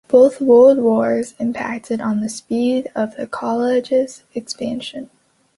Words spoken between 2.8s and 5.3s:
of the College's expansion.